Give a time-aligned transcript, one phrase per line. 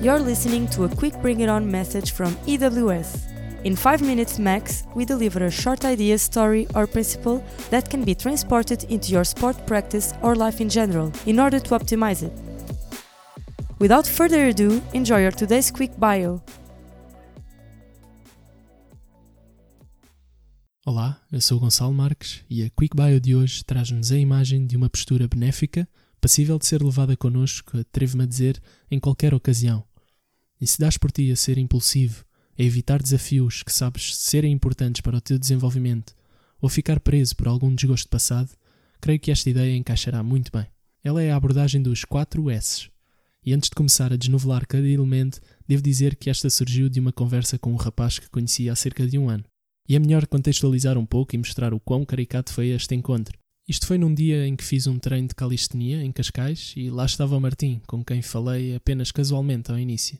[0.00, 3.18] you're listening to a quick bring it on message from EWS.
[3.64, 8.14] In 5 minutes max, we deliver a short idea, story, or principle that can be
[8.14, 12.32] transported into your sport practice or life in general in order to optimize it.
[13.78, 16.40] Without further ado, enjoy your today's quick bio.
[20.86, 24.76] Olá, eu sou Gonçalo Marques e a Quick Bio de hoje traz-nos a imagem de
[24.78, 25.86] uma postura benéfica,
[26.20, 29.84] passível de ser levada connosco, atrevo-me a dizer, em qualquer ocasião.
[30.60, 32.24] E se dás por ti a ser impulsivo,
[32.58, 36.14] a evitar desafios que sabes serem importantes para o teu desenvolvimento
[36.60, 38.50] ou ficar preso por algum desgosto passado,
[39.00, 40.66] creio que esta ideia encaixará muito bem.
[41.02, 42.90] Ela é a abordagem dos 4 S.
[43.44, 47.12] E antes de começar a desnovelar cada elemento, devo dizer que esta surgiu de uma
[47.12, 49.44] conversa com um rapaz que conheci há cerca de um ano.
[49.88, 53.38] E é melhor contextualizar um pouco e mostrar o quão caricato foi este encontro.
[53.66, 57.06] Isto foi num dia em que fiz um treino de calistenia em Cascais e lá
[57.06, 60.18] estava o Martim, com quem falei apenas casualmente ao início.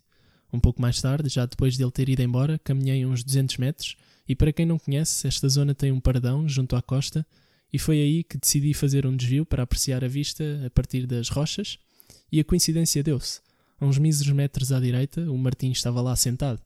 [0.52, 3.96] Um pouco mais tarde, já depois de ele ter ido embora, caminhei uns 200 metros
[4.28, 7.26] e para quem não conhece, esta zona tem um paradão junto à costa
[7.72, 11.28] e foi aí que decidi fazer um desvio para apreciar a vista a partir das
[11.28, 11.78] rochas
[12.30, 13.40] e a coincidência deu-se.
[13.80, 16.60] A uns míseros metros à direita, o Martim estava lá sentado.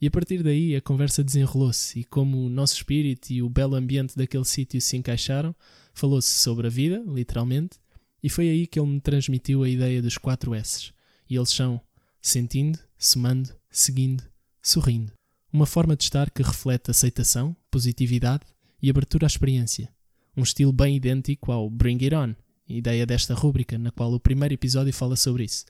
[0.00, 3.74] E a partir daí a conversa desenrolou-se e como o nosso espírito e o belo
[3.74, 5.54] ambiente daquele sítio se encaixaram,
[5.94, 7.78] falou-se sobre a vida, literalmente,
[8.22, 10.92] e foi aí que ele me transmitiu a ideia dos 4 S.
[11.28, 11.80] E eles são
[12.20, 14.24] sentindo, somando, seguindo,
[14.62, 15.12] sorrindo.
[15.52, 18.44] Uma forma de estar que reflete aceitação, positividade
[18.82, 19.92] e abertura à experiência.
[20.36, 22.34] Um estilo bem idêntico ao Bring It On,
[22.68, 25.64] ideia desta rúbrica, na qual o primeiro episódio fala sobre isso.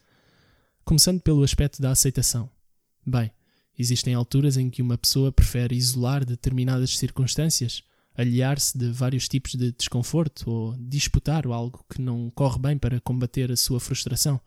[0.85, 2.49] Começando pelo aspecto da aceitação.
[3.07, 3.31] Bem,
[3.79, 7.83] existem alturas em que uma pessoa prefere isolar determinadas circunstâncias,
[8.17, 13.51] aliar-se de vários tipos de desconforto ou disputar algo que não corre bem para combater
[13.51, 14.41] a sua frustração.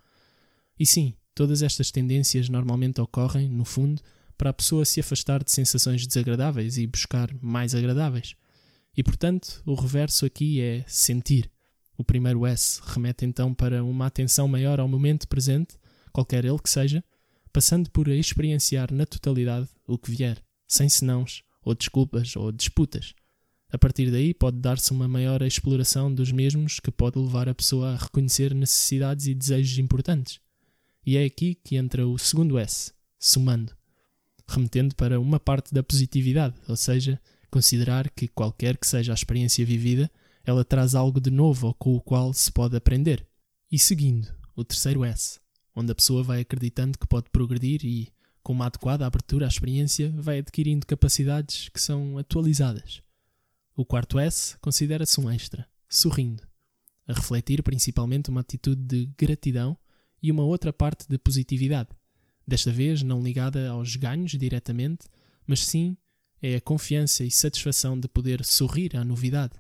[0.79, 4.01] E sim, Todas estas tendências normalmente ocorrem, no fundo,
[4.35, 8.33] para a pessoa se afastar de sensações desagradáveis e buscar mais agradáveis.
[8.97, 11.47] E portanto, o reverso aqui é sentir.
[11.95, 15.77] O primeiro S remete então para uma atenção maior ao momento presente,
[16.11, 17.03] qualquer ele que seja,
[17.53, 23.13] passando por experienciar na totalidade o que vier, sem senãos, ou desculpas, ou disputas.
[23.71, 27.91] A partir daí pode dar-se uma maior exploração dos mesmos que pode levar a pessoa
[27.91, 30.39] a reconhecer necessidades e desejos importantes.
[31.07, 33.73] E é aqui que entra o segundo S, somando,
[34.45, 37.17] remetendo para uma parte da positividade, ou seja,
[37.49, 40.11] considerar que qualquer que seja a experiência vivida,
[40.43, 43.25] ela traz algo de novo com o qual se pode aprender.
[43.71, 45.39] E seguindo, o terceiro S,
[45.73, 48.11] onde a pessoa vai acreditando que pode progredir e,
[48.43, 53.01] com uma adequada abertura à experiência, vai adquirindo capacidades que são atualizadas.
[53.77, 56.43] O quarto S considera-se um extra, sorrindo,
[57.07, 59.77] a refletir principalmente uma atitude de gratidão
[60.21, 61.89] e uma outra parte de positividade,
[62.47, 65.07] desta vez não ligada aos ganhos diretamente,
[65.45, 65.97] mas sim
[66.41, 69.53] é a confiança e satisfação de poder sorrir à novidade.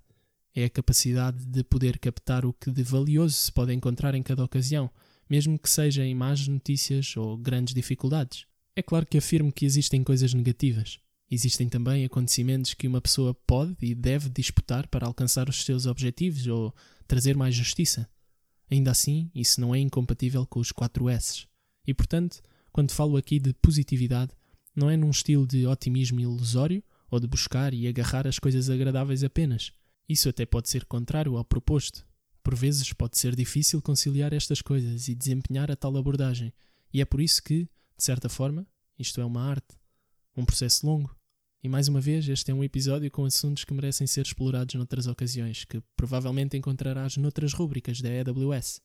[0.55, 4.43] É a capacidade de poder captar o que de valioso se pode encontrar em cada
[4.43, 4.89] ocasião,
[5.29, 8.45] mesmo que seja em más notícias ou grandes dificuldades.
[8.75, 10.99] É claro que afirmo que existem coisas negativas.
[11.29, 16.47] Existem também acontecimentos que uma pessoa pode e deve disputar para alcançar os seus objetivos
[16.47, 16.73] ou
[17.07, 18.09] trazer mais justiça.
[18.69, 21.47] Ainda assim, isso não é incompatível com os 4 S.
[21.85, 22.41] E portanto,
[22.71, 24.31] quando falo aqui de positividade,
[24.75, 29.23] não é num estilo de otimismo ilusório ou de buscar e agarrar as coisas agradáveis
[29.23, 29.71] apenas.
[30.07, 32.05] Isso até pode ser contrário ao proposto.
[32.43, 36.53] Por vezes pode ser difícil conciliar estas coisas e desempenhar a tal abordagem,
[36.93, 37.63] e é por isso que,
[37.97, 38.65] de certa forma,
[38.97, 39.75] isto é uma arte,
[40.35, 41.16] um processo longo.
[41.67, 45.05] E mais uma vez, este é um episódio com assuntos que merecem ser explorados noutras
[45.05, 48.81] ocasiões, que provavelmente encontrarás noutras rúbricas da AWS.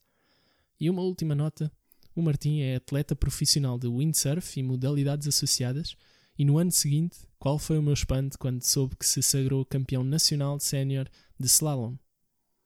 [0.77, 1.71] E uma última nota:
[2.13, 5.95] o Martim é atleta profissional de windsurf e modalidades associadas,
[6.37, 10.03] e no ano seguinte, qual foi o meu espanto quando soube que se sagrou campeão
[10.03, 11.07] nacional sénior
[11.39, 11.95] de slalom?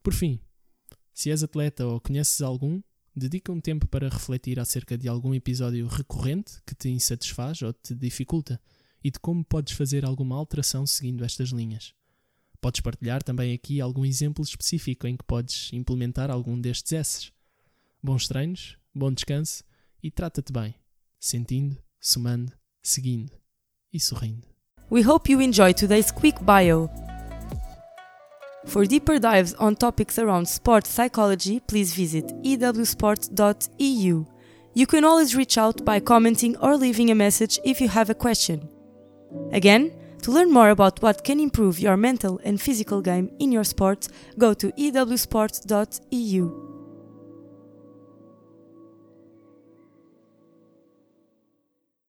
[0.01, 0.39] Por fim,
[1.13, 2.81] se és atleta ou conheces algum,
[3.15, 7.93] dedica um tempo para refletir acerca de algum episódio recorrente que te insatisfaz ou te
[7.93, 8.59] dificulta
[9.03, 11.93] e de como podes fazer alguma alteração seguindo estas linhas.
[12.59, 17.31] Podes partilhar também aqui algum exemplo específico em que podes implementar algum destes S's.
[18.01, 19.63] Bons treinos, bom descanso
[20.01, 20.75] e trata-te bem,
[21.19, 22.51] sentindo, somando,
[22.81, 23.31] seguindo
[23.93, 24.47] e sorrindo.
[24.89, 26.89] We hope you enjoy today's quick bio.
[28.65, 34.25] For deeper dives on topics around sports psychology, please visit ewsport.eu.
[34.73, 38.15] You can always reach out by commenting or leaving a message if you have a
[38.15, 38.69] question.
[39.51, 39.91] Again,
[40.23, 44.07] to learn more about what can improve your mental and physical game in your sport,
[44.37, 46.66] go to ewsport.eu.